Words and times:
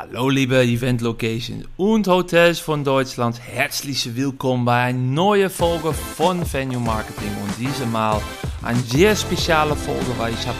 Hallo 0.00 0.28
liebe 0.28 0.62
Event 0.62 1.00
Locations 1.00 1.64
und 1.76 2.06
Hotels 2.06 2.60
von 2.60 2.84
Deutschland. 2.84 3.40
Herzlich 3.40 4.14
willkommen 4.14 4.64
bei 4.64 4.80
einer 4.84 4.96
neuen 4.96 5.50
Folge 5.50 5.92
von 5.92 6.40
Venue 6.52 6.78
Marketing. 6.78 7.32
Und 7.42 7.52
diese 7.58 7.84
Mal 7.84 8.22
eine 8.62 8.78
sehr 8.78 9.16
spezielle 9.16 9.74
Folge, 9.74 10.16
weil 10.16 10.34
ich 10.34 10.46
habe 10.46 10.56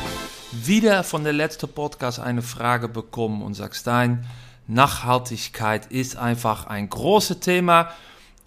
wieder 0.50 1.04
von 1.04 1.22
der 1.22 1.34
letzten 1.34 1.68
Podcast 1.68 2.18
eine 2.18 2.42
Frage 2.42 2.88
bekommen 2.88 3.42
und 3.42 3.54
sagt 3.54 3.76
Stein, 3.76 4.26
Nachhaltigkeit 4.66 5.86
ist 5.86 6.16
einfach 6.16 6.66
ein 6.66 6.90
großes 6.90 7.38
Thema 7.38 7.90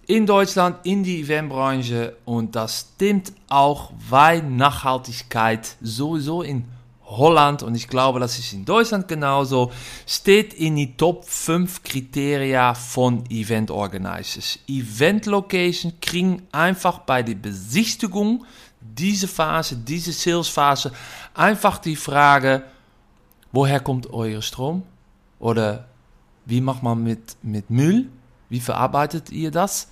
in 0.08 0.26
Deutschland, 0.26 0.76
in 0.84 1.06
die 1.06 1.22
Eventbranche 1.22 2.18
und 2.26 2.58
das 2.58 2.88
stimmt 2.96 3.32
auch, 3.48 3.94
weil 4.10 4.44
Nachhaltigkeit 4.44 5.78
sowieso 5.80 6.42
in 6.42 6.66
Holland 7.18 7.62
und 7.62 7.76
ich 7.76 7.88
glaube, 7.88 8.20
das 8.20 8.40
ist 8.40 8.54
in 8.54 8.66
Deutschland 8.66 9.08
genauso, 9.08 9.72
steht 10.08 10.54
in 10.54 10.76
die 10.78 10.96
Top 10.96 11.26
5 11.26 11.84
Kriterien 11.84 12.74
von 12.76 13.24
Event 13.30 13.70
Organizers. 13.70 14.60
Event 14.68 15.26
Location 15.26 15.94
kriegen 16.00 16.44
einfach 16.52 17.00
bei 17.00 17.22
der 17.22 17.36
Besichtigung 17.36 18.46
diese 18.80 19.28
Phase, 19.28 19.76
diese 19.76 20.12
Salesphase, 20.12 20.92
einfach 21.34 21.78
die 21.78 21.96
Frage, 21.96 22.64
woher 23.52 23.80
kommt 23.80 24.12
euer 24.12 24.42
Strom? 24.42 24.84
Oder 25.40 25.88
wie 26.46 26.62
macht 26.62 26.84
man 26.84 27.04
mit, 27.04 27.36
mit 27.42 27.70
Müll? 27.70 28.10
Wie 28.50 28.60
verarbeitet 28.60 29.32
ihr 29.32 29.52
das? 29.52 29.88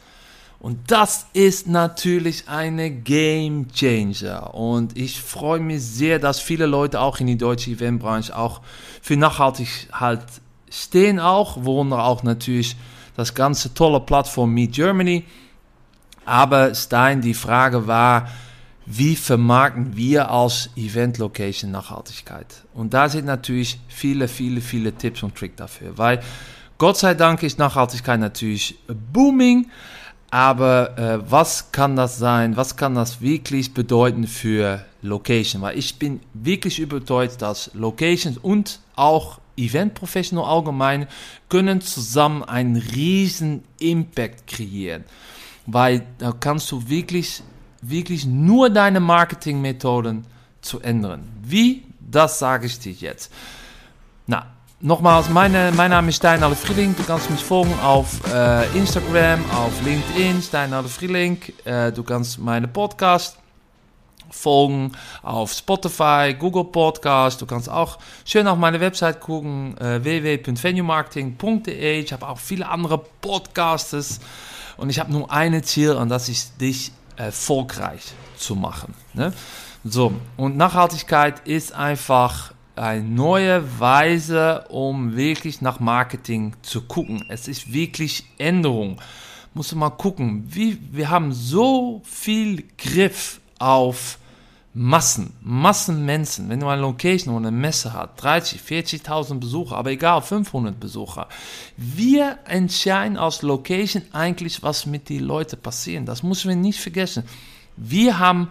Und 0.59 0.91
das 0.91 1.27
ist 1.33 1.67
natürlich 1.67 2.49
eine 2.49 2.91
Game 2.91 3.71
Changer. 3.71 4.53
Und 4.53 4.97
ich 4.97 5.21
freue 5.21 5.61
mich 5.61 5.81
sehr, 5.83 6.19
dass 6.19 6.39
viele 6.39 6.65
Leute 6.65 6.99
auch 6.99 7.19
in 7.19 7.27
die 7.27 7.37
deutsche 7.37 7.71
Eventbranche 7.71 8.35
auch 8.35 8.61
für 9.01 9.15
Nachhaltigkeit 9.15 10.21
stehen 10.69 11.19
auch, 11.19 11.63
worunter 11.63 12.03
auch 12.03 12.23
natürlich 12.23 12.75
das 13.15 13.33
ganze 13.33 13.73
tolle 13.73 14.01
Plattform 14.01 14.53
Meet 14.53 14.73
Germany. 14.73 15.23
Aber 16.25 16.75
Stein, 16.75 17.21
die 17.21 17.33
Frage 17.33 17.87
war, 17.87 18.29
wie 18.85 19.15
vermarkten 19.15 19.95
wir 19.95 20.29
als 20.29 20.69
Event 20.75 21.19
Location 21.19 21.71
Nachhaltigkeit? 21.71 22.47
Und 22.73 22.93
da 22.93 23.07
sind 23.07 23.25
natürlich 23.25 23.79
viele, 23.87 24.27
viele, 24.27 24.61
viele 24.61 24.91
Tipps 24.93 25.23
und 25.23 25.35
Tricks 25.35 25.55
dafür. 25.57 25.97
Weil 25.97 26.21
Gott 26.77 26.97
sei 26.97 27.13
Dank 27.13 27.43
ist 27.43 27.59
Nachhaltigkeit 27.59 28.19
natürlich 28.19 28.79
booming. 28.87 29.69
Aber 30.31 30.97
äh, 30.97 31.31
was 31.31 31.71
kann 31.71 31.95
das 31.95 32.17
sein? 32.17 32.55
Was 32.55 32.77
kann 32.77 32.93
das 32.95 33.21
wirklich 33.21 33.73
bedeuten 33.73 34.27
für 34.27 34.85
Location? 35.01 35.61
Weil 35.61 35.77
ich 35.77 35.97
bin 35.97 36.19
wirklich 36.33 36.79
überzeugt, 36.79 37.41
dass 37.41 37.71
Locations 37.73 38.37
und 38.37 38.79
auch 38.95 39.39
Event 39.57 39.93
Professional 39.95 40.45
allgemein 40.45 41.07
können 41.49 41.81
zusammen 41.81 42.43
einen 42.43 42.77
riesen 42.77 43.63
Impact 43.79 44.47
kreieren. 44.47 45.03
Weil 45.65 46.05
da 46.19 46.31
kannst 46.31 46.71
du 46.71 46.87
wirklich, 46.87 47.43
wirklich 47.81 48.25
nur 48.25 48.69
deine 48.69 48.99
Marketingmethoden 48.99 50.25
zu 50.61 50.79
ändern. 50.79 51.27
Wie? 51.41 51.83
Das 51.99 52.39
sage 52.39 52.65
ich 52.65 52.79
dir 52.79 52.93
jetzt. 52.93 53.31
Na, 54.25 54.47
Nogmaals, 54.81 55.27
mijn, 55.27 55.75
mijn 55.75 55.89
naam 55.89 56.07
is 56.07 56.15
Stijn 56.15 56.43
Alle 56.43 56.55
Vrielink. 56.55 56.97
Du 56.97 57.03
kannst 57.03 57.29
mich 57.29 57.43
folgen 57.43 57.77
auf 57.81 58.21
äh, 58.33 58.77
Instagram, 58.77 59.43
auf 59.51 59.81
LinkedIn, 59.83 60.41
Stijn 60.41 60.73
Alle 60.73 60.87
Vrielink. 60.87 61.51
Äh, 61.65 61.91
du 61.91 62.01
kannst 62.01 62.39
meine 62.39 62.69
Podcast 62.69 63.37
folgen 64.29 64.93
auf 65.21 65.51
Spotify, 65.51 66.33
Google 66.39 66.63
Podcast. 66.63 67.41
Du 67.41 67.45
kannst 67.45 67.69
auch 67.69 67.99
schön 68.23 68.47
auf 68.47 68.57
meine 68.57 68.79
Website 68.79 69.19
gucken, 69.19 69.77
äh, 69.79 70.01
www.venuemarketing.de. 70.01 71.99
Ich 71.99 72.13
habe 72.13 72.25
auch 72.25 72.39
viele 72.39 72.65
andere 72.69 72.99
Podcasts 73.19 74.21
und 74.77 74.89
ich 74.89 74.97
habe 74.97 75.11
nur 75.11 75.29
ein 75.29 75.61
Ziel 75.61 75.91
und 75.91 76.07
das 76.07 76.29
ist, 76.29 76.61
dich 76.61 76.93
erfolgreich 77.17 78.13
zu 78.37 78.55
machen. 78.55 78.93
Ne? 79.13 79.33
So, 79.83 80.13
und 80.37 80.55
Nachhaltigkeit 80.55 81.45
ist 81.45 81.73
einfach 81.73 82.53
eine 82.79 83.03
neue 83.03 83.79
Weise, 83.79 84.65
um 84.69 85.15
wirklich 85.15 85.61
nach 85.61 85.79
Marketing 85.79 86.53
zu 86.61 86.81
gucken. 86.81 87.25
Es 87.27 87.47
ist 87.47 87.73
wirklich 87.73 88.23
Änderung. 88.37 89.01
Muss 89.53 89.73
mal 89.75 89.89
gucken, 89.89 90.45
wie, 90.47 90.79
wir 90.91 91.09
haben 91.09 91.33
so 91.33 92.01
viel 92.05 92.63
Griff 92.77 93.41
auf 93.57 94.17
Massen, 94.73 95.33
Massenmenschen. 95.41 96.47
Wenn 96.47 96.61
du 96.61 96.67
eine 96.67 96.81
Location 96.81 97.35
oder 97.35 97.47
eine 97.47 97.57
Messe 97.57 97.91
hast, 97.91 98.11
30, 98.17 98.61
40.000 98.61 99.39
Besucher, 99.39 99.75
aber 99.75 99.91
egal, 99.91 100.21
500 100.21 100.79
Besucher. 100.79 101.27
Wir 101.75 102.37
entscheiden 102.45 103.17
als 103.17 103.41
Location 103.41 104.03
eigentlich, 104.13 104.63
was 104.63 104.85
mit 104.85 105.09
den 105.09 105.23
Leuten 105.23 105.59
passiert. 105.59 106.07
Das 106.07 106.23
müssen 106.23 106.47
wir 106.47 106.55
nicht 106.55 106.79
vergessen. 106.79 107.23
Wir 107.75 108.19
haben 108.19 108.49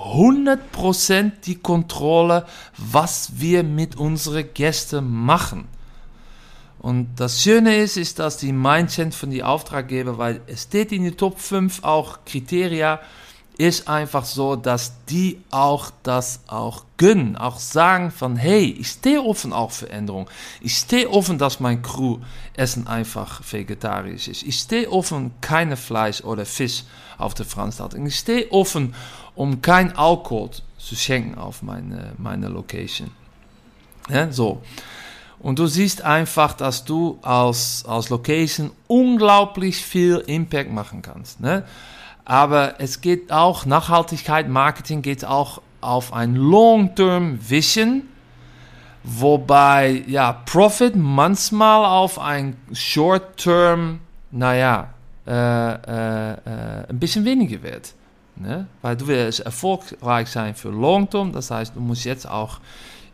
100% 0.00 1.32
die 1.44 1.56
Kontrolle, 1.56 2.46
was 2.76 3.32
wir 3.36 3.62
mit 3.62 3.96
unseren 3.96 4.52
Gästen 4.54 5.08
machen. 5.08 5.68
Und 6.78 7.08
das 7.16 7.42
Schöne 7.42 7.76
ist, 7.76 7.98
ist, 7.98 8.18
dass 8.18 8.38
die 8.38 8.52
Mindset 8.52 9.14
von 9.14 9.30
die 9.30 9.44
Auftraggeber, 9.44 10.16
weil 10.16 10.40
es 10.46 10.62
steht 10.62 10.92
in 10.92 11.04
die 11.04 11.12
Top 11.12 11.38
5 11.38 11.84
auch 11.84 12.20
Kriterien, 12.24 12.98
ist 13.60 13.88
einfach 13.88 14.24
so, 14.24 14.56
dass 14.56 15.04
die 15.10 15.42
auch 15.50 15.90
das 16.02 16.40
auch 16.46 16.84
gönnen, 16.96 17.36
auch 17.36 17.58
sagen 17.58 18.10
von, 18.10 18.36
hey, 18.36 18.64
ich 18.64 18.88
stehe 18.88 19.22
offen 19.22 19.52
auch 19.52 19.70
für 19.70 19.90
Änderungen. 19.90 20.28
Ich 20.62 20.78
stehe 20.78 21.10
offen, 21.10 21.36
dass 21.36 21.60
mein 21.60 21.82
Crew 21.82 22.20
Essen 22.54 22.86
einfach 22.86 23.42
vegetarisch 23.52 24.28
ist. 24.28 24.44
Ich 24.44 24.60
stehe 24.60 24.90
offen, 24.90 25.32
keine 25.42 25.76
Fleisch 25.76 26.22
oder 26.22 26.46
Fisch 26.46 26.84
auf 27.18 27.34
der 27.34 27.44
Veranstaltung. 27.44 28.06
Ich 28.06 28.16
stehe 28.16 28.50
offen, 28.50 28.94
um 29.34 29.60
kein 29.60 29.94
Alkohol 29.94 30.52
zu 30.78 30.96
schenken 30.96 31.36
auf 31.36 31.60
meine, 31.60 32.14
meine 32.16 32.48
Location. 32.48 33.10
Ja, 34.08 34.32
so. 34.32 34.62
Und 35.38 35.58
du 35.58 35.66
siehst 35.66 36.00
einfach, 36.00 36.54
dass 36.54 36.86
du 36.86 37.18
als, 37.20 37.84
als 37.86 38.08
Location 38.08 38.70
unglaublich 38.86 39.84
viel 39.84 40.16
Impact 40.26 40.72
machen 40.72 41.02
kannst. 41.02 41.40
Ne? 41.40 41.66
Aber 42.24 42.74
es 42.78 43.00
geht 43.00 43.32
auch, 43.32 43.66
Nachhaltigkeit, 43.66 44.48
Marketing 44.48 45.02
geht 45.02 45.24
auch 45.24 45.62
auf 45.80 46.12
ein 46.12 46.34
Long-Term 46.34 47.38
Vision, 47.48 48.02
wobei 49.02 50.04
ja 50.06 50.32
Profit 50.32 50.94
manchmal 50.96 51.84
auf 51.84 52.18
ein 52.18 52.56
Short-Term, 52.72 54.00
naja, 54.30 54.90
äh, 55.26 55.32
äh, 55.32 56.32
äh, 56.32 56.86
ein 56.88 56.98
bisschen 56.98 57.24
weniger 57.24 57.62
wird. 57.62 57.94
Ne? 58.36 58.66
Weil 58.82 58.96
du 58.96 59.06
willst 59.06 59.40
erfolgreich 59.40 60.28
sein 60.28 60.54
für 60.54 60.70
Long-Term, 60.70 61.32
das 61.32 61.50
heißt, 61.50 61.76
du 61.76 61.80
musst 61.80 62.04
jetzt 62.04 62.28
auch 62.28 62.60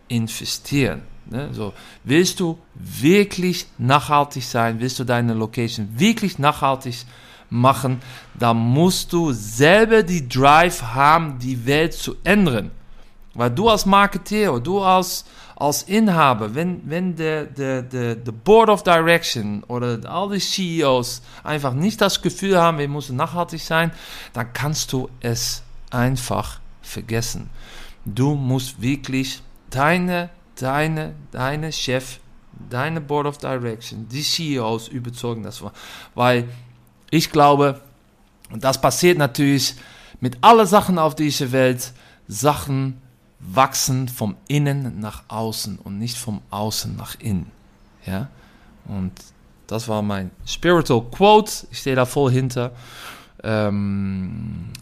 investieren. 0.08 1.02
Ne? 1.26 1.50
So, 1.52 1.72
willst 2.04 2.40
du 2.40 2.58
wirklich 2.74 3.66
nachhaltig 3.78 4.44
sein, 4.44 4.80
willst 4.80 4.98
du 4.98 5.04
deine 5.04 5.34
Location 5.34 5.88
wirklich 5.96 6.38
nachhaltig 6.38 6.94
sein, 6.94 7.08
machen, 7.50 8.00
da 8.34 8.54
musst 8.54 9.12
du 9.12 9.32
selber 9.32 10.02
die 10.02 10.28
Drive 10.28 10.82
haben, 10.82 11.38
die 11.38 11.66
Welt 11.66 11.94
zu 11.94 12.16
ändern. 12.24 12.70
Weil 13.34 13.50
du 13.50 13.68
als 13.68 13.84
Marketeer, 13.84 14.58
du 14.60 14.80
als, 14.80 15.26
als 15.56 15.82
Inhaber, 15.82 16.54
wenn, 16.54 16.80
wenn 16.88 17.14
der, 17.14 17.44
der, 17.44 17.82
der, 17.82 18.14
der 18.16 18.32
Board 18.32 18.70
of 18.70 18.82
Direction 18.82 19.62
oder 19.64 19.98
all 20.10 20.30
die 20.30 20.38
CEOs 20.38 21.22
einfach 21.44 21.74
nicht 21.74 22.00
das 22.00 22.22
Gefühl 22.22 22.58
haben, 22.58 22.78
wir 22.78 22.88
müssen 22.88 23.16
nachhaltig 23.16 23.60
sein, 23.60 23.92
dann 24.32 24.52
kannst 24.54 24.92
du 24.92 25.10
es 25.20 25.62
einfach 25.90 26.60
vergessen. 26.80 27.50
Du 28.06 28.34
musst 28.34 28.80
wirklich 28.80 29.42
deine, 29.68 30.30
deine, 30.58 31.14
deine 31.30 31.72
Chef, 31.72 32.20
deine 32.70 33.02
Board 33.02 33.26
of 33.26 33.38
Direction, 33.38 34.08
die 34.08 34.22
CEOs 34.22 34.88
überzeugen, 34.88 35.42
das 35.42 35.60
war, 35.60 35.72
weil 36.14 36.48
ich 37.10 37.30
glaube, 37.30 37.80
und 38.50 38.64
das 38.64 38.80
passiert 38.80 39.18
natürlich 39.18 39.74
mit 40.20 40.38
allen 40.40 40.66
Sachen 40.66 40.98
auf 40.98 41.14
dieser 41.14 41.52
Welt, 41.52 41.92
Sachen 42.28 43.00
wachsen 43.38 44.08
vom 44.08 44.36
Innen 44.48 44.98
nach 45.00 45.24
außen 45.28 45.78
und 45.78 45.98
nicht 45.98 46.16
vom 46.16 46.40
Außen 46.50 46.96
nach 46.96 47.16
innen. 47.20 47.50
Ja? 48.06 48.28
Und 48.86 49.12
das 49.66 49.88
war 49.88 50.02
mein 50.02 50.30
Spiritual 50.44 51.02
Quote. 51.10 51.66
Ich 51.70 51.78
stehe 51.78 51.96
da 51.96 52.06
voll 52.06 52.32
hinter. 52.32 52.72
Ähm, 53.42 54.72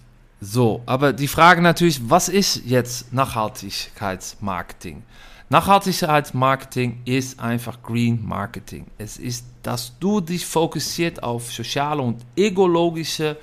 so, 0.40 0.82
aber 0.86 1.12
die 1.12 1.28
Frage 1.28 1.62
natürlich, 1.62 2.08
was 2.08 2.28
ist 2.28 2.64
jetzt 2.64 3.12
Nachhaltigkeitsmarketing? 3.12 5.02
Nachhaltigkeitsmarketing 5.54 7.02
ist 7.04 7.38
einfach 7.38 7.80
Green 7.80 8.26
Marketing. 8.26 8.86
Es 8.98 9.18
ist, 9.18 9.44
dass 9.62 9.96
du 10.00 10.20
dich 10.20 10.44
fokussiert 10.44 11.22
auf 11.22 11.52
soziale 11.52 12.02
und 12.02 12.22
ökologische 12.36 13.36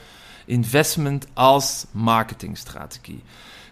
Investment 0.45 1.25
als 1.35 1.87
Marketingstrategie. 1.93 3.21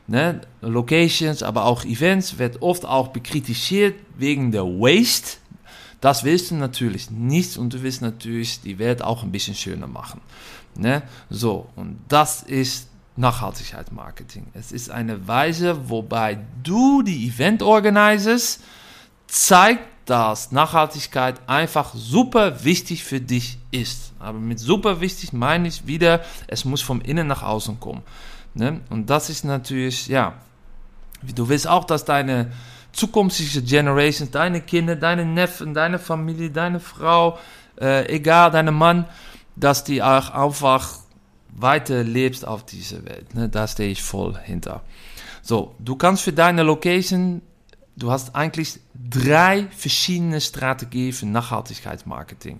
Ne? 0.07 0.39
Locations, 0.61 1.43
aber 1.43 1.65
auch 1.65 1.83
Events 1.83 2.37
wird 2.37 2.61
oft 2.61 2.85
auch 2.85 3.09
bekritisiert 3.09 3.95
wegen 4.15 4.53
der 4.53 4.63
Waste. 4.63 5.39
Das 5.99 6.23
willst 6.23 6.51
du 6.51 6.55
natürlich 6.55 7.11
nicht 7.11 7.57
und 7.57 7.73
du 7.73 7.83
willst 7.83 8.01
natürlich 8.01 8.61
die 8.61 8.79
Welt 8.79 9.01
auch 9.01 9.21
ein 9.23 9.33
bisschen 9.33 9.55
schöner 9.55 9.87
machen. 9.87 10.21
Ne? 10.75 11.01
So, 11.29 11.67
und 11.75 11.99
das 12.07 12.43
ist 12.43 12.88
Nachhaltigkeitsmarketing. 13.19 14.47
Es 14.53 14.71
ist 14.71 14.89
eine 14.89 15.27
Weise, 15.27 15.89
wobei 15.89 16.39
du 16.63 17.01
die 17.01 17.27
Event 17.27 17.61
organisierst, 17.61 18.61
zeigt, 19.27 19.83
dass 20.05 20.51
Nachhaltigkeit 20.51 21.39
einfach 21.45 21.93
super 21.93 22.63
wichtig 22.63 23.03
für 23.03 23.21
dich 23.21 23.59
ist. 23.71 24.13
Aber 24.19 24.39
mit 24.39 24.59
super 24.59 25.01
wichtig 25.01 25.33
meine 25.33 25.67
ich 25.67 25.85
wieder, 25.85 26.21
es 26.47 26.65
muss 26.65 26.81
vom 26.81 27.01
Innen 27.01 27.27
nach 27.27 27.43
außen 27.43 27.79
kommen. 27.79 28.01
Ne? 28.55 28.81
Und 28.89 29.09
das 29.09 29.29
ist 29.29 29.43
natürlich, 29.43 30.07
ja, 30.07 30.33
du 31.35 31.47
willst 31.49 31.67
auch, 31.67 31.83
dass 31.83 32.05
deine 32.05 32.51
zukünftige 32.91 33.61
Generations, 33.61 34.31
deine 34.31 34.61
Kinder, 34.61 34.95
deine 34.95 35.25
Neffen, 35.25 35.73
deine 35.73 35.99
Familie, 35.99 36.49
deine 36.49 36.79
Frau, 36.79 37.37
äh, 37.79 38.11
egal, 38.11 38.49
deine 38.49 38.71
Mann, 38.71 39.05
dass 39.55 39.83
die 39.83 40.01
auch 40.01 40.31
einfach 40.31 40.99
weiter 41.51 42.03
lebst 42.03 42.45
auf 42.45 42.65
dieser 42.65 43.05
Welt. 43.05 43.33
Ne? 43.35 43.49
Da 43.49 43.67
stehe 43.67 43.89
ich 43.89 44.01
voll 44.01 44.37
hinter. 44.37 44.81
So, 45.41 45.75
du 45.79 45.95
kannst 45.95 46.23
für 46.23 46.33
deine 46.33 46.63
Location, 46.63 47.41
du 47.95 48.11
hast 48.11 48.35
eigentlich 48.35 48.79
drei 49.09 49.67
verschiedene 49.75 50.41
Strategien 50.41 51.13
für 51.13 51.25
Nachhaltigkeitsmarketing. 51.25 52.59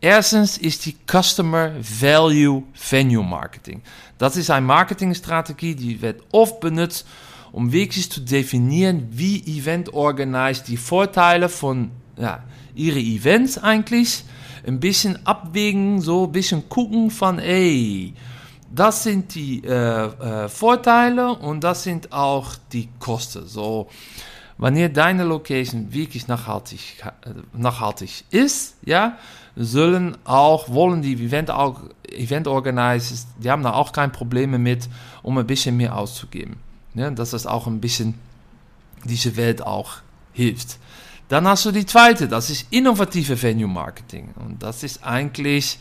Erstens 0.00 0.58
ist 0.58 0.84
die 0.84 0.96
Customer 1.06 1.72
Value 1.80 2.64
Venue 2.90 3.24
Marketing. 3.24 3.82
Das 4.18 4.36
ist 4.36 4.50
eine 4.50 4.66
Marketingstrategie, 4.66 5.74
die 5.74 6.02
wird 6.02 6.22
oft 6.32 6.60
benutzt, 6.60 7.06
um 7.52 7.72
wirklich 7.72 8.10
zu 8.10 8.20
definieren, 8.20 9.08
wie 9.10 9.40
Event 9.58 9.94
Organize 9.94 10.64
die 10.64 10.76
Vorteile 10.76 11.48
von 11.48 11.90
ja, 12.18 12.42
ihre 12.74 12.98
Events 12.98 13.58
eigentlich 13.58 14.24
ein 14.66 14.80
bisschen 14.80 15.24
abwägen, 15.26 16.00
so 16.00 16.24
ein 16.24 16.32
bisschen 16.32 16.68
gucken 16.68 17.10
von, 17.10 17.38
ey, 17.38 18.14
das 18.74 19.04
sind 19.04 19.34
die 19.34 19.62
äh, 19.64 19.70
äh, 19.70 20.48
Vorteile 20.48 21.32
und 21.32 21.62
das 21.62 21.84
sind 21.84 22.12
auch 22.12 22.56
die 22.72 22.88
Kosten. 22.98 23.46
So, 23.46 23.88
wenn 24.58 24.76
ihr 24.76 24.88
deine 24.88 25.24
Location 25.24 25.92
wirklich 25.92 26.26
nachhaltig, 26.26 27.04
äh, 27.22 27.30
nachhaltig 27.52 28.24
ist, 28.30 28.76
ja, 28.84 29.16
sollen 29.56 30.16
auch, 30.24 30.68
wollen 30.68 31.02
die 31.02 31.14
Event, 31.14 31.50
Event 32.10 32.48
Organizers, 32.48 33.26
die 33.38 33.50
haben 33.50 33.62
da 33.62 33.74
auch 33.74 33.92
kein 33.92 34.10
Probleme 34.10 34.58
mit, 34.58 34.88
um 35.22 35.38
ein 35.38 35.46
bisschen 35.46 35.76
mehr 35.76 35.96
auszugeben. 35.96 36.56
Ja, 36.94 37.10
dass 37.10 37.30
das 37.30 37.46
auch 37.46 37.66
ein 37.66 37.80
bisschen 37.80 38.14
diese 39.04 39.36
Welt 39.36 39.62
auch 39.62 39.98
hilft. 40.32 40.78
Dann 41.28 41.46
hast 41.48 41.64
du 41.64 41.72
die 41.72 41.86
zweite, 41.86 42.28
das 42.28 42.50
ist 42.50 42.66
innovative 42.70 43.40
Venue 43.40 43.68
Marketing. 43.68 44.34
Und 44.36 44.62
das 44.62 44.82
ist 44.82 45.02
eigentlich 45.02 45.78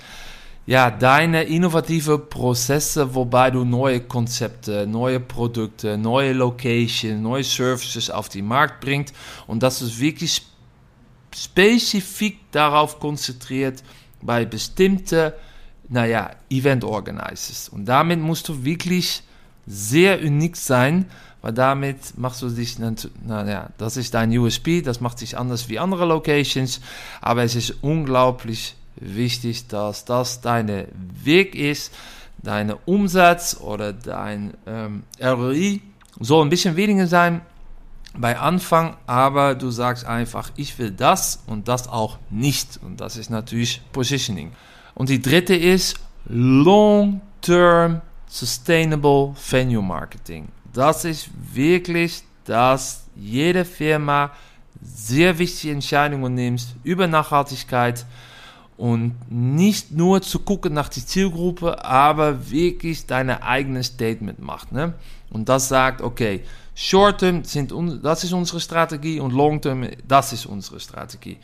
ja, 0.66 0.90
deine 0.90 1.44
innovative 1.44 2.18
Prozesse, 2.18 3.14
wobei 3.14 3.52
du 3.52 3.66
neue 3.66 4.00
Konzepte, 4.00 4.88
neue 4.88 5.20
Produkte, 5.20 5.98
neue 5.98 6.32
Locations, 6.32 7.22
neue 7.22 7.44
Services 7.44 8.10
auf 8.10 8.30
den 8.30 8.48
Markt 8.48 8.80
bringst 8.80 9.14
und 9.46 9.62
dass 9.62 9.80
du 9.80 10.00
wirklich 10.00 10.42
spezifisch 11.36 12.36
darauf 12.52 13.00
konzentriert 13.00 13.84
bei 14.22 14.46
bestimmten, 14.46 15.34
naja, 15.90 16.32
Event 16.50 16.86
Organizers. 16.86 17.68
Und 17.68 17.86
damit 17.86 18.20
musst 18.20 18.48
du 18.48 18.64
wirklich 18.64 19.22
sehr 19.66 20.22
unik 20.22 20.56
sein, 20.56 21.06
weil 21.44 21.52
damit 21.52 22.18
machst 22.18 22.42
du 22.42 22.50
dich, 22.50 22.78
naja, 22.80 23.70
das 23.78 23.98
ist 23.98 24.14
dein 24.14 24.36
USP, 24.36 24.82
das 24.82 25.02
macht 25.02 25.20
sich 25.20 25.38
anders 25.38 25.68
wie 25.68 25.78
andere 25.78 26.06
Locations, 26.06 26.80
aber 27.22 27.44
es 27.44 27.56
ist 27.56 27.76
unglaublich 27.84 28.76
wichtig, 28.96 29.68
dass 29.68 30.06
das 30.06 30.40
dein 30.40 30.88
Weg 31.22 31.54
ist, 31.54 31.94
dein 32.42 32.74
Umsatz 32.86 33.58
oder 33.60 33.92
dein 33.92 34.54
ähm, 34.66 35.04
ROI 35.22 35.82
soll 36.18 36.46
ein 36.46 36.50
bisschen 36.50 36.78
weniger 36.78 37.08
sein 37.08 37.42
bei 38.16 38.40
Anfang, 38.40 38.96
aber 39.06 39.54
du 39.56 39.70
sagst 39.70 40.06
einfach, 40.06 40.50
ich 40.56 40.80
will 40.80 40.92
das 40.92 41.44
und 41.46 41.68
das 41.68 41.90
auch 41.90 42.20
nicht. 42.30 42.80
Und 42.82 43.02
das 43.02 43.18
ist 43.18 43.30
natürlich 43.30 43.82
Positioning. 43.92 44.54
Und 44.96 45.10
die 45.10 45.22
dritte 45.22 45.56
ist 45.56 46.00
Long-Term 46.26 48.02
Sustainable 48.28 49.36
Venue 49.50 49.82
Marketing 49.82 50.48
das 50.74 51.06
ist 51.06 51.30
wirklich, 51.54 52.24
dass 52.46 53.06
jede 53.16 53.64
Firma 53.64 54.32
sehr 54.82 55.38
wichtige 55.40 55.74
Entscheidungen 55.74 56.34
nimmt 56.34 56.66
über 56.84 57.08
Nachhaltigkeit 57.08 58.06
und 58.76 59.16
nicht 59.30 59.92
nur 59.92 60.22
zu 60.22 60.40
gucken 60.40 60.74
nach 60.74 60.90
der 60.90 61.06
Zielgruppe, 61.06 61.86
aber 61.86 62.50
wirklich 62.50 63.06
deine 63.06 63.44
eigene 63.44 63.84
Statement 63.84 64.40
macht. 64.40 64.72
Ne? 64.72 64.94
Und 65.30 65.48
das 65.48 65.70
sagt, 65.70 66.02
okay, 66.02 66.42
Short 66.76 67.20
Term 67.20 67.44
sind 67.44 67.72
das 68.02 68.24
ist 68.24 68.34
unsere 68.34 68.60
Strategie 68.60 69.20
und 69.20 69.32
Long 69.32 69.62
Term 69.62 69.88
das 70.08 70.34
ist 70.34 70.48
unsere 70.48 70.80
Strategie. 70.80 71.38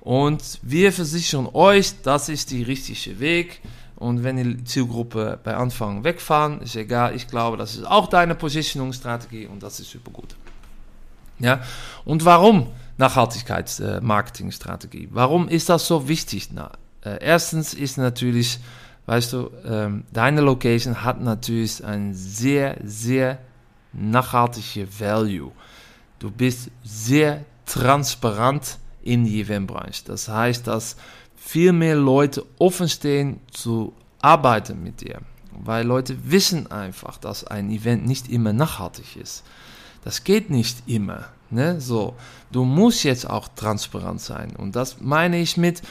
Und 0.00 0.60
wir 0.62 0.92
versichern 0.92 1.48
euch, 1.52 1.94
das 2.02 2.28
ist 2.28 2.52
der 2.52 2.66
richtige 2.66 3.18
Weg. 3.18 3.60
Und 3.96 4.24
wenn 4.24 4.36
die 4.36 4.62
Zielgruppe 4.64 5.38
bei 5.42 5.56
Anfang 5.56 6.04
wegfahren, 6.04 6.60
ist 6.60 6.76
egal. 6.76 7.16
Ich 7.16 7.28
glaube, 7.28 7.56
das 7.56 7.76
ist 7.76 7.86
auch 7.86 8.08
deine 8.08 8.34
Positionierungsstrategie 8.34 9.46
und 9.46 9.62
das 9.62 9.80
ist 9.80 9.90
super 9.90 10.10
gut. 10.10 10.36
Ja, 11.38 11.60
und 12.04 12.24
warum 12.24 12.68
Nachhaltigkeitsmarketingstrategie? 12.98 15.04
Äh, 15.04 15.08
warum 15.10 15.48
ist 15.48 15.68
das 15.68 15.86
so 15.86 16.08
wichtig? 16.08 16.48
Na, 16.52 16.72
äh, 17.04 17.18
erstens 17.20 17.74
ist 17.74 17.98
natürlich, 17.98 18.58
weißt 19.06 19.32
du, 19.32 19.50
ähm, 19.64 20.04
deine 20.12 20.40
Location 20.40 21.04
hat 21.04 21.20
natürlich 21.20 21.84
ein 21.84 22.14
sehr, 22.14 22.76
sehr 22.82 23.38
nachhaltige 23.92 24.88
Value. 24.98 25.52
Du 26.18 26.30
bist 26.30 26.70
sehr 26.82 27.44
transparent 27.66 28.78
in 29.02 29.24
die 29.24 29.40
Eventbranche. 29.40 30.02
Das 30.06 30.28
heißt, 30.28 30.66
dass 30.66 30.96
viel 31.46 31.72
mehr 31.72 31.94
Leute 31.94 32.44
offen 32.58 32.88
stehen 32.88 33.38
zu 33.52 33.92
arbeiten 34.20 34.82
mit 34.82 35.00
dir. 35.00 35.20
Weil 35.52 35.86
Leute 35.86 36.16
wissen 36.30 36.70
einfach, 36.72 37.18
dass 37.18 37.44
ein 37.44 37.70
Event 37.70 38.04
nicht 38.04 38.28
immer 38.28 38.52
nachhaltig 38.52 39.16
ist. 39.16 39.44
Das 40.04 40.24
geht 40.24 40.50
nicht 40.50 40.82
immer. 40.88 41.26
Ne? 41.50 41.80
So, 41.80 42.16
du 42.50 42.64
musst 42.64 43.04
jetzt 43.04 43.30
auch 43.30 43.46
transparent 43.54 44.20
sein. 44.20 44.56
Und 44.56 44.74
das 44.74 45.00
meine 45.00 45.38
ich 45.38 45.56
mit 45.56 45.82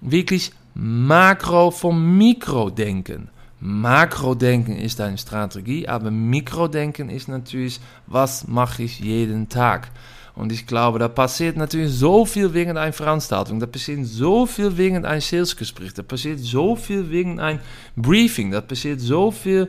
wirklich 0.00 0.50
Makro 0.74 1.70
vom 1.70 2.18
Mikro-Denken. 2.18 3.28
Makro-Denken 3.60 4.76
ist 4.76 5.00
eine 5.00 5.18
Strategie, 5.18 5.86
aber 5.86 6.10
Mikro-Denken 6.10 7.10
ist 7.10 7.28
natürlich, 7.28 7.80
was 8.08 8.48
mache 8.48 8.82
ich 8.82 8.98
jeden 8.98 9.48
Tag? 9.48 9.88
Und 10.36 10.52
ich 10.52 10.66
glaube, 10.66 10.98
da 10.98 11.08
passiert 11.08 11.56
natürlich 11.56 11.92
so 11.92 12.26
viel 12.26 12.52
wegen 12.52 12.76
einer 12.76 12.92
Veranstaltung, 12.92 13.58
da 13.58 13.66
passiert 13.66 14.04
so 14.04 14.44
viel 14.44 14.76
wegen 14.76 15.06
ein 15.06 15.20
Salesgespräch, 15.22 15.94
da 15.94 16.02
passiert 16.02 16.40
so 16.40 16.76
viel 16.76 17.10
wegen 17.10 17.40
ein 17.40 17.58
Briefing, 17.96 18.50
da 18.50 18.60
passiert 18.60 19.00
so 19.00 19.30
viel 19.30 19.68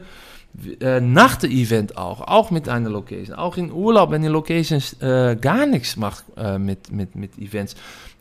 äh, 0.82 1.00
nach 1.00 1.38
dem 1.38 1.52
Event 1.52 1.96
auch, 1.98 2.20
auch 2.20 2.52
mit 2.52 2.68
einer 2.68 2.90
Location, 2.90 3.34
auch 3.38 3.56
in 3.56 3.72
Urlaub, 3.72 4.12
wenn 4.12 4.24
die 4.24 4.28
Location 4.28 4.84
äh, 5.00 5.38
gar 5.38 5.66
nichts 5.66 5.96
macht 5.96 6.26
äh, 6.36 6.60
mit, 6.60 6.92
mit, 6.92 7.16
mit 7.16 7.38
Events, 7.38 7.78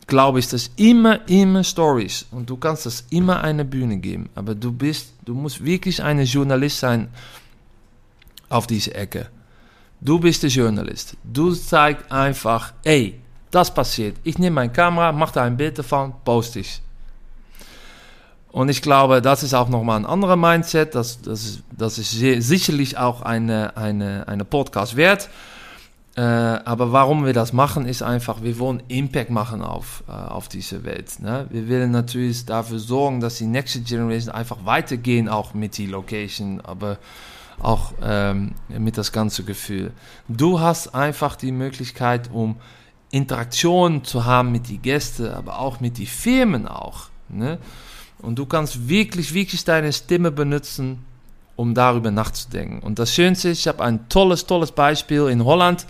glaube 0.07 0.39
ich, 0.39 0.47
dass 0.47 0.71
immer, 0.77 1.29
immer 1.29 1.65
Stories 1.65 2.27
und 2.31 2.49
du 2.49 2.57
kannst 2.59 2.87
das 2.87 3.07
immer 3.11 3.43
eine 3.43 3.65
Bühne 3.65 3.97
geben, 3.97 4.29
aber 4.37 4.55
du 4.55 4.71
bist, 4.71 5.15
du 5.25 5.35
musst 5.35 5.65
wirklich 5.65 6.01
ein 6.01 6.21
Journalist 6.21 6.79
sein 6.79 7.09
auf 8.49 8.69
diese 8.69 8.95
Ecke. 8.95 9.31
Du 10.01 10.19
bist 10.19 10.43
der 10.43 10.51
Journalist. 10.51 11.17
Du 11.25 11.55
zeigst 11.55 12.11
einfach, 12.11 12.73
ey, 12.85 13.19
das 13.51 13.73
passiert. 13.73 14.17
Ich 14.25 14.39
nehme 14.39 14.57
meine 14.57 14.73
Kamera, 14.73 15.13
mache 15.13 15.35
da 15.35 15.43
ein 15.45 15.57
Bild 15.57 15.79
davon, 15.79 16.13
poste 16.25 16.61
ich. 16.61 16.83
Und 18.53 18.69
ich 18.71 18.81
glaube, 18.81 19.21
das 19.21 19.43
ist 19.43 19.55
auch 19.55 19.69
nochmal 19.69 19.99
ein 20.01 20.07
anderer 20.07 20.37
Mindset. 20.37 20.95
Das, 20.95 21.21
das, 21.21 21.45
ist, 21.45 21.63
das 21.77 21.99
ist 21.99 22.11
sicherlich 22.11 22.97
auch 22.97 23.23
eine, 23.23 23.77
eine, 23.77 24.27
eine 24.29 24.45
Podcast 24.45 24.97
wert. 24.97 25.29
Äh, 26.17 26.23
aber 26.23 26.93
warum 26.93 27.27
wir 27.27 27.35
das 27.35 27.53
machen, 27.53 27.87
ist 27.87 28.03
einfach, 28.03 28.43
wir 28.43 28.59
wollen 28.59 28.83
Impact 28.89 29.29
machen 29.29 29.61
auf, 29.61 30.03
äh, 30.09 30.13
auf 30.13 30.49
diese 30.49 30.85
Welt. 30.85 31.21
Ne? 31.21 31.47
Wir 31.51 31.69
wollen 31.69 31.91
natürlich 31.91 32.47
dafür 32.47 32.79
sorgen, 32.79 33.21
dass 33.21 33.37
die 33.37 33.47
nächste 33.47 33.81
Generation 33.81 34.35
einfach 34.35 34.65
weitergehen, 34.65 35.29
auch 35.29 35.53
mit 35.53 35.77
die 35.77 35.87
Location. 35.87 36.63
Aber 36.63 36.97
auch 37.61 37.93
ähm, 38.03 38.55
mit 38.69 38.99
das 38.99 39.13
ganze 39.13 39.45
Gefühl. 39.45 39.93
Du 40.29 40.61
hast 40.61 40.95
einfach 40.95 41.37
die 41.37 41.53
Möglichkeit, 41.53 42.31
um 42.33 42.57
Interaktion 43.11 44.05
zu 44.05 44.25
haben 44.25 44.53
mit 44.53 44.69
den 44.69 44.83
Gästen, 44.83 45.29
aber 45.29 45.59
auch 45.59 45.81
mit 45.81 45.99
den 45.99 46.07
Firmen 46.07 46.67
auch. 46.69 47.09
Ne? 47.29 47.59
Und 48.19 48.39
du 48.39 48.47
kannst 48.47 48.89
wirklich, 48.89 49.33
wirklich 49.33 49.65
deine 49.65 49.93
Stimme 49.93 50.31
benutzen, 50.31 51.05
um 51.55 51.75
darüber 51.75 52.11
nachzudenken. 52.11 52.81
Und 52.81 52.99
das 52.99 53.15
Schönste 53.15 53.51
ist, 53.51 53.61
ich 53.61 53.69
habe 53.69 53.83
ein 53.85 54.09
tolles, 54.09 54.47
tolles 54.47 54.73
Beispiel 54.73 55.29
in 55.29 55.45
Holland. 55.45 55.87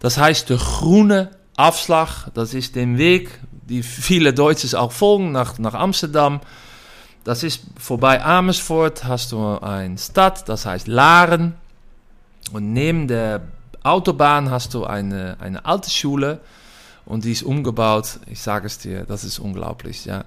Das 0.00 0.18
heißt 0.18 0.50
der 0.50 0.58
groene 0.58 1.30
Afslag. 1.56 2.30
Das 2.34 2.52
ist 2.54 2.76
der 2.76 2.98
Weg 2.98 3.40
die 3.72 3.82
viele 3.82 4.34
Deutsche 4.34 4.78
auch 4.78 4.92
folgen, 4.92 5.32
nach, 5.32 5.58
nach 5.58 5.74
Amsterdam. 5.74 6.40
Das 7.24 7.42
ist 7.44 7.62
vorbei 7.78 8.22
Amersfoort, 8.22 9.04
hast 9.04 9.32
du 9.32 9.58
eine 9.58 9.96
Stadt, 9.96 10.48
das 10.48 10.66
heißt 10.66 10.88
Laren. 10.88 11.54
Und 12.52 12.72
neben 12.72 13.06
der 13.06 13.42
Autobahn 13.84 14.50
hast 14.50 14.74
du 14.74 14.84
eine, 14.84 15.36
eine 15.40 15.64
alte 15.64 15.90
Schule 15.90 16.40
und 17.04 17.24
die 17.24 17.32
ist 17.32 17.42
umgebaut. 17.42 18.18
Ich 18.26 18.40
sage 18.40 18.66
es 18.66 18.78
dir, 18.78 19.04
das 19.04 19.24
ist 19.24 19.38
unglaublich. 19.38 20.04
Ja. 20.04 20.24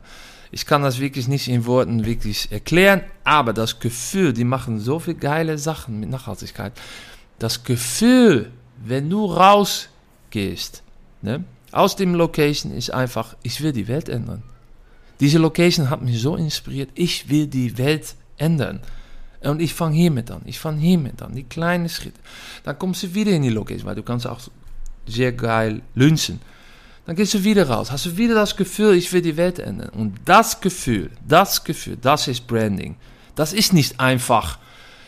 Ich 0.52 0.66
kann 0.66 0.84
das 0.84 1.00
wirklich 1.00 1.28
nicht 1.28 1.50
in 1.50 1.66
Worten 1.66 2.06
wirklich 2.06 2.52
erklären, 2.52 3.02
aber 3.26 3.52
das 3.52 3.80
Gefühl, 3.80 4.32
die 4.32 4.46
machen 4.46 4.80
so 4.80 5.00
viele 5.00 5.18
geile 5.18 5.58
Sachen 5.58 6.00
mit 6.00 6.10
Nachhaltigkeit. 6.10 6.74
Das 7.40 7.64
Gefühl, 7.66 8.52
wenn 8.84 9.10
du 9.10 9.26
rausgehst, 9.26 10.82
ne, 11.22 11.44
aus 11.72 11.98
dem 11.98 12.16
Location 12.16 12.72
ist 12.72 12.92
einfach, 12.92 13.36
ich 13.44 13.62
will 13.62 13.74
die 13.74 13.90
Welt 13.90 14.08
ändern. 14.08 14.44
Diese 15.20 15.38
Location 15.38 15.90
hat 15.90 16.02
mich 16.02 16.22
so 16.22 16.36
inspiriert, 16.36 16.90
ich 16.96 17.30
will 17.30 17.48
die 17.48 17.78
Welt 17.78 18.16
ändern. 18.38 18.82
Und 19.42 19.62
ich 19.62 19.74
fange 19.74 19.96
hiermit 19.96 20.32
an, 20.32 20.42
ich 20.46 20.60
fange 20.60 20.80
hiermit 20.80 21.22
an, 21.22 21.36
die 21.36 21.44
kleinen 21.44 21.88
Schritte. 21.88 22.20
Dann 22.64 22.80
kommst 22.80 23.04
du 23.04 23.14
wieder 23.14 23.32
in 23.32 23.44
die 23.44 23.50
Location, 23.50 23.86
weil 23.86 23.96
du 23.96 24.04
kannst 24.04 24.26
auch 24.26 24.40
sehr 25.06 25.32
geil 25.32 25.82
lunchen. 25.94 26.42
Dann 27.06 27.16
gehst 27.16 27.36
du 27.36 27.44
wieder 27.44 27.70
raus, 27.70 27.92
hast 27.92 28.08
du 28.08 28.18
wieder 28.18 28.34
das 28.34 28.56
Gefühl, 28.56 28.96
ich 28.96 29.14
will 29.14 29.22
die 29.22 29.38
Welt 29.38 29.60
ändern. 29.60 29.90
Und 29.90 30.16
das 30.26 30.60
Gefühl, 30.60 31.12
das 31.28 31.64
Gefühl, 31.64 31.98
das 32.02 32.28
ist 32.28 32.48
Branding. 32.48 32.96
Das 33.36 33.54
ist 33.54 33.74
nicht 33.74 34.00
einfach, 34.00 34.58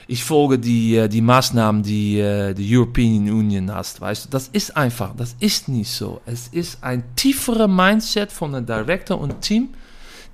ich 0.07 0.23
folge 0.23 0.59
die, 0.59 0.95
äh, 0.95 1.09
die 1.09 1.21
Maßnahmen, 1.21 1.81
die 1.81 2.19
äh, 2.19 2.53
die 2.53 2.77
European 2.77 3.29
Union 3.29 3.73
hast, 3.73 3.99
weißt 3.99 4.25
du. 4.25 4.29
Das 4.29 4.49
ist 4.49 4.77
einfach, 4.77 5.15
das 5.15 5.35
ist 5.39 5.67
nicht 5.67 5.89
so. 5.89 6.21
Es 6.25 6.47
ist 6.49 6.83
ein 6.83 7.03
tieferer 7.15 7.67
Mindset 7.67 8.31
von 8.31 8.51
der 8.51 8.61
Director 8.61 9.19
und 9.19 9.41
Team. 9.41 9.69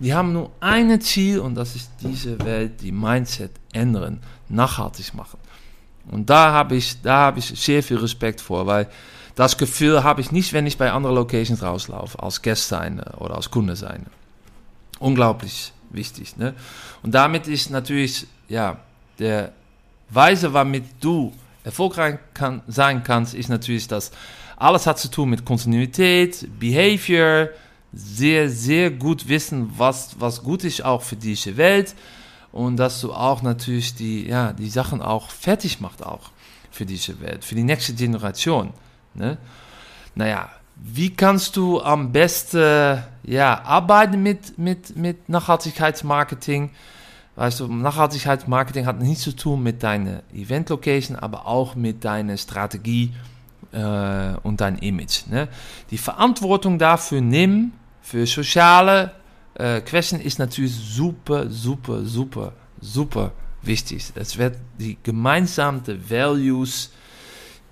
Die 0.04 0.14
haben 0.14 0.34
nur 0.34 0.52
ein 0.60 1.00
Ziel 1.00 1.40
und 1.40 1.56
das 1.56 1.78
ist 1.78 1.90
diese 2.02 2.38
Welt, 2.44 2.82
die 2.82 2.92
Mindset 2.92 3.52
ändern, 3.72 4.20
nachhaltig 4.50 5.14
machen. 5.14 5.40
Und 6.12 6.30
da 6.30 6.52
habe 6.52 6.76
ich, 6.76 7.02
da 7.02 7.34
ich 7.38 7.46
sehr 7.46 7.82
viel 7.82 7.96
Respekt 7.96 8.42
vor, 8.42 8.68
weil 8.68 8.90
das 9.36 9.58
Gefühl 9.58 10.04
habe 10.04 10.20
ich 10.20 10.30
nicht, 10.30 10.52
wenn 10.52 10.68
ich 10.68 10.78
bei 10.78 10.92
anderen 10.92 11.16
Locations 11.16 11.64
rauslaufe, 11.64 12.22
als 12.22 12.42
Gast 12.42 12.68
sein 12.68 13.00
oder 13.18 13.36
als 13.36 13.50
Kunde 13.50 13.78
sein. 13.78 14.06
Unglaublich 15.00 15.72
wichtig. 15.90 16.36
Ne? 16.36 16.54
Und 17.02 17.14
damit 17.16 17.48
ist 17.48 17.70
natürlich, 17.70 18.28
ja, 18.50 18.80
der 19.20 19.54
Weise, 20.10 20.54
womit 20.54 20.84
du 21.00 21.32
erfolgreich 21.64 22.20
kann, 22.34 22.62
sein 22.68 23.06
kannst, 23.06 23.34
ist 23.36 23.48
natürlich, 23.48 23.88
dass 23.88 24.12
alles 24.58 24.86
hat 24.86 25.00
zu 25.00 25.10
tun 25.10 25.30
mit 25.30 25.46
Kontinuität, 25.46 26.46
Behavior, 26.60 27.52
sehr, 27.94 28.50
sehr 28.50 28.92
gut 28.92 29.28
wissen, 29.28 29.72
was, 29.78 30.20
was 30.20 30.44
gut 30.44 30.64
ist 30.64 30.84
auch 30.84 31.02
für 31.02 31.16
diese 31.16 31.58
Welt 31.58 31.96
und 32.52 32.78
dass 32.78 33.02
du 33.02 33.14
auch 33.14 33.42
natürlich 33.42 33.96
die, 33.96 34.28
ja, 34.28 34.54
die 34.54 34.70
Sachen 34.70 35.02
auch 35.02 35.30
fertig 35.30 35.80
macht 35.80 36.04
auch 36.04 36.32
für 36.72 36.86
diese 36.86 37.20
Welt, 37.22 37.46
für 37.46 37.56
die 37.56 37.64
nächste 37.64 37.94
Generation. 37.94 38.74
Ne? 39.14 39.38
Naja, 40.16 40.50
wie 40.76 41.12
kannst 41.12 41.56
du 41.56 41.82
am 41.82 42.12
besten 42.12 43.04
ja, 43.24 43.64
arbeiten 43.64 44.22
mit, 44.24 44.58
mit, 44.58 44.96
mit 44.96 45.30
Nachhaltigkeitsmarketing? 45.30 46.72
Weißt 47.36 47.60
du, 47.60 47.68
Nachhaltigkeitsmarketing 47.68 48.86
hat 48.86 49.00
nichts 49.00 49.24
zu 49.24 49.36
tun 49.36 49.62
mit 49.64 49.82
deiner 49.82 50.22
Event-Location, 50.34 51.16
aber 51.16 51.48
auch 51.48 51.76
mit 51.76 52.04
deiner 52.04 52.38
Strategie 52.38 53.14
äh, 53.72 54.34
und 54.44 54.62
dein 54.62 54.78
Image. 54.78 55.28
Ne? 55.28 55.48
Die 55.90 55.98
Verantwortung 55.98 56.78
dafür 56.78 57.22
nehmen, 57.22 57.74
für 58.04 58.28
soziale 58.28 59.12
äh, 59.56 59.82
Questions, 59.82 60.24
ist 60.24 60.38
natürlich 60.38 60.76
super, 60.76 61.50
super, 61.50 62.06
super, 62.06 62.54
super 62.80 63.32
wichtig. 63.64 64.12
Es 64.14 64.38
wird 64.38 64.58
die 64.78 64.98
gemeinsamen 65.02 65.82
Values 66.08 66.92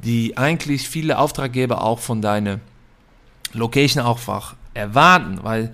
die 0.04 0.38
eigentlich 0.38 0.88
viele 0.88 1.18
Auftraggeber 1.18 1.84
auch 1.84 2.00
von 2.00 2.22
deiner 2.22 2.60
Location 3.54 4.06
einfach 4.06 4.56
erwarten, 4.74 5.40
weil 5.44 5.74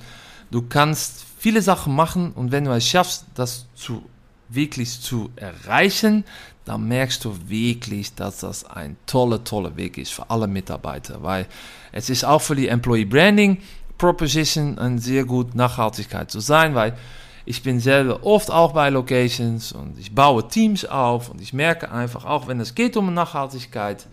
du 0.52 0.64
kannst 0.64 1.26
viele 1.38 1.62
Sachen 1.62 1.96
machen 1.96 2.32
und 2.34 2.52
wenn 2.52 2.66
du 2.66 2.72
es 2.72 2.88
schaffst, 2.88 3.26
das 3.36 3.68
zu 3.76 4.04
wirklich 4.50 5.02
zu 5.02 5.30
erreichen, 5.36 6.24
dann 6.64 6.88
merkst 6.88 7.24
du 7.26 7.38
wirklich, 7.48 8.16
dass 8.16 8.40
das 8.40 8.66
ein 8.66 8.96
toller, 9.06 9.44
toller 9.44 9.76
Weg 9.76 9.98
ist 9.98 10.14
für 10.14 10.30
alle 10.30 10.48
Mitarbeiter, 10.48 11.22
weil 11.22 11.48
es 11.92 12.10
ist 12.10 12.24
auch 12.24 12.42
für 12.42 12.56
die 12.56 12.68
Employee 12.68 13.06
Branding 13.06 13.62
Proposition 13.98 14.78
ein 14.78 15.00
sehr 15.00 15.26
gut 15.26 15.56
Nachhaltigkeit 15.56 16.32
zu 16.32 16.40
sein, 16.40 16.76
weil 16.76 16.98
ich 17.46 17.64
bin 17.64 17.80
selber 17.80 18.24
oft 18.24 18.52
auch 18.52 18.74
bei 18.74 18.90
Locations 18.90 19.72
und 19.72 19.98
ich 19.98 20.14
baue 20.14 20.48
Teams 20.48 20.84
auf 20.86 21.30
und 21.30 21.42
ich 21.42 21.54
merke 21.54 21.92
einfach, 21.92 22.26
auch 22.26 22.48
wenn 22.48 22.60
es 22.60 22.76
geht 22.76 22.98
um 22.98 23.14
Nachhaltigkeit, 23.14 24.06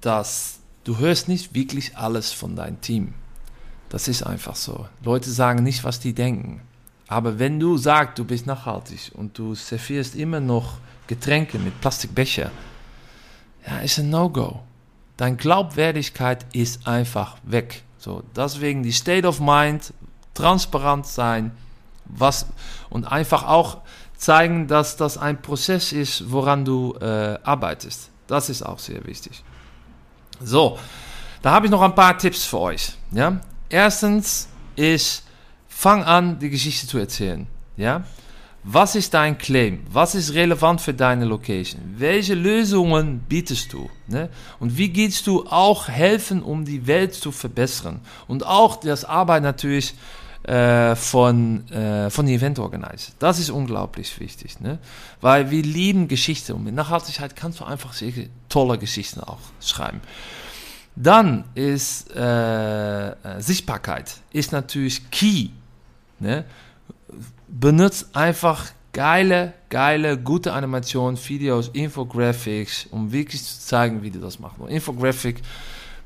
dass 0.00 0.60
du 0.84 0.98
hörst 0.98 1.28
nicht 1.28 1.54
wirklich 1.54 1.96
alles 1.96 2.32
von 2.32 2.56
deinem 2.56 2.80
Team. 2.80 3.14
Das 3.90 4.08
ist 4.08 4.22
einfach 4.22 4.56
so. 4.56 4.88
Leute 5.04 5.30
sagen 5.30 5.62
nicht, 5.62 5.84
was 5.84 6.00
die 6.00 6.14
denken. 6.14 6.62
Aber 7.06 7.38
wenn 7.38 7.60
du 7.60 7.76
sagst, 7.76 8.18
du 8.18 8.24
bist 8.24 8.46
nachhaltig 8.46 9.12
und 9.14 9.38
du 9.38 9.54
servierst 9.54 10.16
immer 10.16 10.40
noch 10.40 10.78
Getränke 11.06 11.58
mit 11.58 11.80
Plastikbecher, 11.80 12.50
ja, 13.66 13.78
ist 13.78 13.98
ein 13.98 14.10
No-Go. 14.10 14.62
Deine 15.16 15.36
Glaubwürdigkeit 15.36 16.44
ist 16.52 16.88
einfach 16.88 17.36
weg. 17.44 17.83
So, 18.04 18.22
deswegen 18.36 18.82
die 18.82 18.92
State 18.92 19.26
of 19.26 19.40
Mind, 19.40 19.94
transparent 20.34 21.06
sein, 21.06 21.52
was 22.04 22.44
und 22.90 23.10
einfach 23.10 23.44
auch 23.44 23.78
zeigen, 24.18 24.68
dass 24.68 24.98
das 24.98 25.16
ein 25.16 25.40
Prozess 25.40 25.90
ist, 25.90 26.30
woran 26.30 26.66
du 26.66 26.94
äh, 27.00 27.38
arbeitest. 27.42 28.10
Das 28.26 28.50
ist 28.50 28.60
auch 28.60 28.78
sehr 28.78 29.02
wichtig. 29.06 29.42
So, 30.38 30.78
da 31.40 31.52
habe 31.52 31.64
ich 31.64 31.72
noch 31.72 31.80
ein 31.80 31.94
paar 31.94 32.18
Tipps 32.18 32.44
für 32.44 32.58
euch. 32.58 32.92
Ja? 33.10 33.40
Erstens 33.70 34.48
ist, 34.76 35.24
fang 35.66 36.04
an, 36.04 36.38
die 36.38 36.50
Geschichte 36.50 36.86
zu 36.86 36.98
erzählen. 36.98 37.46
Ja? 37.78 38.04
Was 38.66 38.94
ist 38.94 39.12
dein 39.12 39.36
Claim? 39.36 39.84
Was 39.90 40.14
ist 40.14 40.32
relevant 40.32 40.80
für 40.80 40.94
deine 40.94 41.26
Location? 41.26 41.82
Welche 41.98 42.32
Lösungen 42.32 43.20
bietest 43.28 43.72
du? 43.74 43.90
Ne? 44.06 44.30
Und 44.58 44.78
wie 44.78 44.88
gehst 44.88 45.26
du 45.26 45.46
auch 45.46 45.88
helfen, 45.88 46.42
um 46.42 46.64
die 46.64 46.86
Welt 46.86 47.12
zu 47.12 47.30
verbessern? 47.30 48.00
Und 48.26 48.46
auch 48.46 48.76
das 48.76 49.04
Arbeit 49.04 49.42
natürlich 49.42 49.94
äh, 50.44 50.96
von, 50.96 51.68
äh, 51.70 52.08
von 52.08 52.26
Event 52.26 52.58
Organizer. 52.58 53.12
Das 53.18 53.38
ist 53.38 53.50
unglaublich 53.50 54.18
wichtig, 54.18 54.60
ne? 54.60 54.78
weil 55.20 55.50
wir 55.50 55.62
lieben 55.62 56.08
Geschichte 56.08 56.54
und 56.54 56.64
mit 56.64 56.74
Nachhaltigkeit 56.74 57.36
kannst 57.36 57.60
du 57.60 57.64
einfach 57.64 57.92
sehr 57.92 58.12
tolle 58.48 58.78
Geschichten 58.78 59.20
auch 59.20 59.40
schreiben. 59.60 60.00
Dann 60.96 61.44
ist 61.54 62.14
äh, 62.14 63.08
äh, 63.08 63.14
Sichtbarkeit 63.40 64.16
ist 64.32 64.52
natürlich 64.52 65.10
key. 65.10 65.48
Ne? 66.18 66.44
Benutzt 67.56 68.16
einfach 68.16 68.72
geile, 68.92 69.52
geile, 69.68 70.18
gute 70.18 70.52
Animationen, 70.52 71.16
Videos, 71.28 71.68
Infographics, 71.68 72.86
um 72.90 73.12
wirklich 73.12 73.44
zu 73.44 73.60
zeigen, 73.60 74.02
wie 74.02 74.10
du 74.10 74.18
das 74.18 74.40
machst. 74.40 74.56
Infographic 74.68 75.40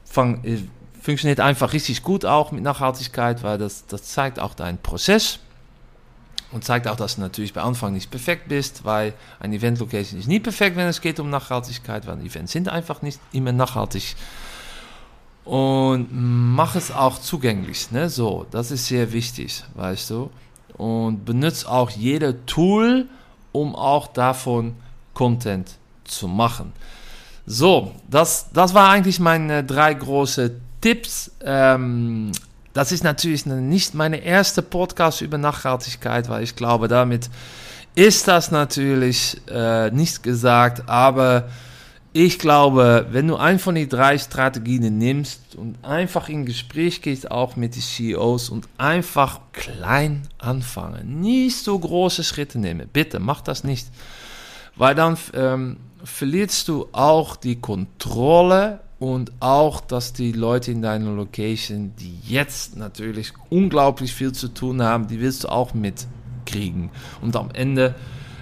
fang, 0.04 0.44
äh, 0.44 0.58
funktioniert 1.00 1.40
einfach 1.40 1.72
richtig 1.72 2.02
gut 2.02 2.26
auch 2.26 2.52
mit 2.52 2.62
Nachhaltigkeit, 2.62 3.42
weil 3.42 3.56
das, 3.56 3.86
das 3.86 4.02
zeigt 4.02 4.38
auch 4.38 4.52
deinen 4.52 4.76
Prozess 4.76 5.38
und 6.52 6.64
zeigt 6.64 6.86
auch, 6.86 6.96
dass 6.96 7.16
du 7.16 7.22
natürlich 7.22 7.54
bei 7.54 7.62
Anfang 7.62 7.94
nicht 7.94 8.10
perfekt 8.10 8.48
bist, 8.48 8.84
weil 8.84 9.14
ein 9.40 9.52
Event 9.54 9.78
Location 9.78 10.18
ist 10.20 10.28
nie 10.28 10.40
perfekt, 10.40 10.76
wenn 10.76 10.86
es 10.86 11.00
geht 11.00 11.18
um 11.18 11.30
Nachhaltigkeit, 11.30 12.06
weil 12.06 12.20
Events 12.20 12.52
sind 12.52 12.68
einfach 12.68 13.00
nicht 13.00 13.20
immer 13.32 13.52
nachhaltig. 13.52 14.16
Und 15.44 16.08
mach 16.10 16.74
es 16.74 16.90
auch 16.90 17.18
zugänglich, 17.18 17.90
ne? 17.90 18.10
So, 18.10 18.44
das 18.50 18.70
ist 18.70 18.86
sehr 18.86 19.12
wichtig, 19.12 19.64
weißt 19.76 20.10
du. 20.10 20.30
Und 20.78 21.24
benutze 21.24 21.68
auch 21.68 21.90
jede 21.90 22.46
Tool, 22.46 23.06
um 23.52 23.74
auch 23.74 24.06
davon 24.06 24.76
Content 25.12 25.72
zu 26.04 26.28
machen. 26.28 26.72
So, 27.46 27.92
das, 28.08 28.48
das 28.52 28.74
war 28.74 28.90
eigentlich 28.90 29.20
meine 29.20 29.64
drei 29.64 29.92
große 29.94 30.52
Tipps. 30.80 31.32
Ähm, 31.42 32.32
das 32.72 32.92
ist 32.92 33.02
natürlich 33.02 33.46
nicht 33.46 33.94
meine 33.94 34.18
erste 34.18 34.62
Podcast 34.62 35.20
über 35.20 35.38
Nachhaltigkeit, 35.38 36.28
weil 36.28 36.44
ich 36.44 36.54
glaube, 36.54 36.88
damit 36.88 37.28
ist 37.94 38.28
das 38.28 38.52
natürlich 38.52 39.40
äh, 39.50 39.90
nicht 39.90 40.22
gesagt. 40.22 40.88
Aber 40.88 41.48
ich 42.12 42.38
glaube, 42.38 43.06
wenn 43.10 43.28
du 43.28 43.36
einen 43.36 43.58
von 43.58 43.74
den 43.74 43.88
drei 43.88 44.18
Strategien 44.18 44.98
nimmst 44.98 45.54
und 45.56 45.84
einfach 45.84 46.28
in 46.28 46.46
Gespräch 46.46 47.02
gehst, 47.02 47.30
auch 47.30 47.56
mit 47.56 47.74
den 47.74 47.82
CEOs 47.82 48.48
und 48.48 48.68
einfach 48.78 49.40
klein 49.52 50.22
anfangen, 50.38 51.20
nicht 51.20 51.58
so 51.58 51.78
große 51.78 52.24
Schritte 52.24 52.58
nehmen, 52.58 52.88
bitte 52.92 53.20
mach 53.20 53.42
das 53.42 53.62
nicht, 53.62 53.88
weil 54.76 54.94
dann 54.94 55.18
ähm, 55.34 55.76
verlierst 56.02 56.68
du 56.68 56.88
auch 56.92 57.36
die 57.36 57.60
Kontrolle 57.60 58.80
und 58.98 59.32
auch, 59.40 59.80
dass 59.80 60.12
die 60.12 60.32
Leute 60.32 60.72
in 60.72 60.82
deiner 60.82 61.12
Location, 61.12 61.92
die 62.00 62.18
jetzt 62.26 62.76
natürlich 62.76 63.32
unglaublich 63.48 64.12
viel 64.12 64.32
zu 64.32 64.48
tun 64.48 64.82
haben, 64.82 65.06
die 65.06 65.20
willst 65.20 65.44
du 65.44 65.48
auch 65.48 65.72
mitkriegen. 65.72 66.90
Und 67.20 67.36
am 67.36 67.50
Ende, 67.52 67.94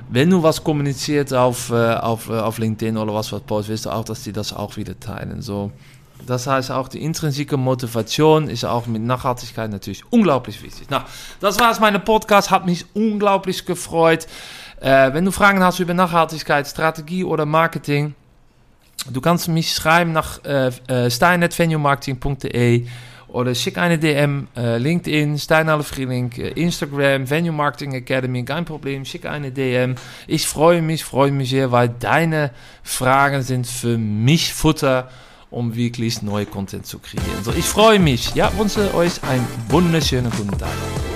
wenn 0.08 0.30
du 0.30 0.42
was 0.42 0.62
kommuniziert 0.62 1.32
auf, 1.32 1.70
äh, 1.70 1.94
auf, 1.94 2.28
äh, 2.28 2.32
auf 2.32 2.58
LinkedIn 2.58 2.96
oder 2.96 3.14
was 3.14 3.32
was 3.32 3.42
post, 3.42 3.68
willst 3.68 3.86
du 3.86 3.90
auch, 3.90 4.04
dass 4.04 4.22
die 4.22 4.32
das 4.32 4.52
auch 4.52 4.76
wieder 4.76 4.98
teilen. 4.98 5.42
So, 5.42 5.72
das 6.26 6.46
heißt 6.46 6.70
auch 6.70 6.88
die 6.88 7.02
intrinsische 7.02 7.56
Motivation 7.56 8.48
ist 8.48 8.64
auch 8.64 8.86
mit 8.86 9.02
Nachhaltigkeit 9.02 9.70
natürlich 9.70 10.02
unglaublich 10.10 10.62
wichtig. 10.62 10.86
Na, 10.90 11.04
das 11.40 11.58
war 11.58 11.70
es 11.70 11.80
meine 11.80 11.98
Podcast, 11.98 12.50
hat 12.50 12.66
mich 12.66 12.86
unglaublich 12.94 13.64
gefreut. 13.66 14.26
Äh, 14.80 15.12
wenn 15.12 15.24
du 15.24 15.32
Fragen 15.32 15.62
hast 15.62 15.80
über 15.80 15.94
Nachhaltigkeit, 15.94 16.66
Strategie 16.66 17.24
oder 17.24 17.46
Marketing, 17.46 18.14
Du 19.10 19.20
kannst 19.20 19.48
mich 19.48 19.72
schreiben 19.72 20.12
nach 20.12 20.44
äh, 20.44 20.70
äh, 20.88 21.10
stein.venuemarketing.de 21.10 22.86
oder 23.28 23.54
schick 23.54 23.78
eine 23.78 23.98
DM, 23.98 24.48
äh, 24.56 24.78
LinkedIn, 24.78 25.38
Stein 25.38 25.82
Frieling, 25.82 26.32
äh, 26.32 26.48
Instagram, 26.50 27.28
Venue 27.28 27.52
Marketing 27.52 27.92
Academy, 27.94 28.44
kein 28.44 28.64
Problem, 28.64 29.04
schick 29.04 29.26
eine 29.26 29.50
DM. 29.50 29.96
Ich 30.26 30.46
freue 30.46 30.82
mich, 30.82 31.04
freue 31.04 31.32
mich 31.32 31.50
sehr, 31.50 31.72
weil 31.72 31.88
deine 31.88 32.50
Fragen 32.82 33.42
sind 33.42 33.66
für 33.66 33.98
mich 33.98 34.52
Futter, 34.52 35.10
um 35.50 35.74
wirklich 35.74 36.22
neue 36.22 36.46
Content 36.46 36.86
zu 36.86 36.98
kreieren. 36.98 37.42
So, 37.42 37.52
ich 37.52 37.64
freue 37.64 37.98
mich. 37.98 38.34
Ja, 38.34 38.50
wünsche 38.58 38.94
euch 38.94 39.22
einen 39.22 39.46
wunderschönen 39.68 40.30
guten 40.30 40.58
Tag. 40.58 41.15